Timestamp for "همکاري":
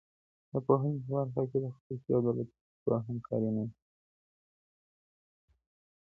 3.07-3.49